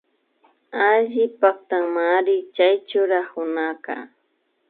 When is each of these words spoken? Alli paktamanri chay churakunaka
Alli 0.87 1.23
paktamanri 1.39 2.35
chay 2.55 2.75
churakunaka 2.87 3.95